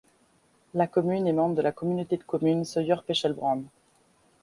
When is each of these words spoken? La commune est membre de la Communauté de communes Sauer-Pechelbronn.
La 0.73 0.87
commune 0.87 1.27
est 1.27 1.31
membre 1.31 1.53
de 1.57 1.61
la 1.61 1.71
Communauté 1.71 2.17
de 2.17 2.23
communes 2.23 2.65
Sauer-Pechelbronn. 2.65 3.65